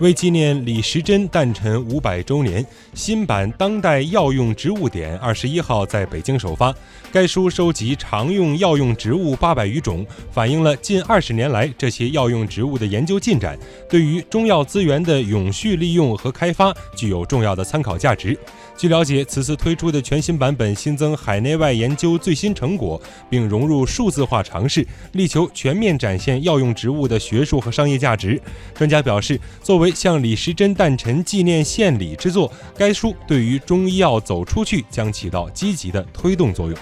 [0.00, 2.64] 为纪念李时珍诞辰五百周年，
[2.94, 6.72] 新版《当代药用植物典》二十一号在北京首发。
[7.10, 13.58] 该书收集常用药用植物八百余种，反映了近二十年来这些药用植物的研究进展，
[13.90, 18.38] 对于中药资源的永续利用和开发具有重要的参考价值。
[18.76, 28.40] 据了解，此次推出的全新版本新增海内外研究最新成果，并融入数字化尝试，力求全面展现药用植物的学术和商业价值。
[28.76, 36.78] 专家表示，作为向李时珍诞辰纪念献礼之作，该书对于中医药走出去将起到积极的推动作用。